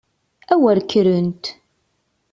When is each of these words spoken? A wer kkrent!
A 0.53 0.55
wer 0.61 0.79
kkrent! 0.83 1.43